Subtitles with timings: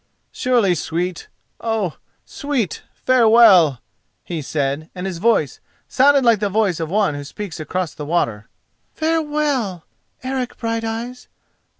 [0.31, 1.27] "Surely, sweet.
[1.59, 3.81] Oh, sweet, farewell!"
[4.23, 8.03] he said, and his voice sounded like the voice of one who speaks across the
[8.03, 8.49] water.
[8.95, 9.85] "Farewell,
[10.23, 11.27] Eric Brighteyes!